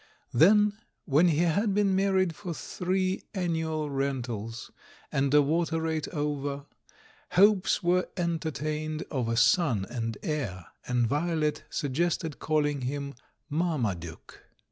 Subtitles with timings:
[0.33, 4.71] Then, when he had been married for three annual rent als,
[5.11, 6.65] and a water rate over,
[7.33, 13.13] hopes were entertained of a son and heir— and Violet suggested calling him
[13.47, 14.41] "Marmaduke."